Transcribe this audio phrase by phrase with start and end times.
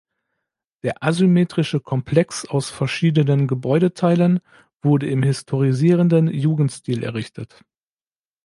[0.81, 4.39] Der asymmetrische Komplex aus verschiedenen Gebäudeteilen
[4.81, 7.63] wurde im historisierenden Jugendstil errichtet.